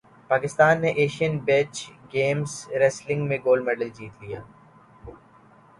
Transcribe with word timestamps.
پاکستان 0.29 0.75
نےایشئین 0.81 1.33
beach 1.45 1.73
games 2.13 2.51
wrestling 2.81 3.21
میں 3.29 3.39
gold 3.45 3.61
medal 3.67 3.89
جیت 3.97 4.13
لیا 4.21 4.41